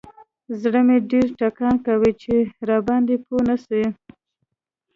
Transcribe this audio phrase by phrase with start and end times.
[0.61, 2.35] زړه مې ډېر ټکان کاوه چې
[2.69, 3.83] راباندې پوه نسي.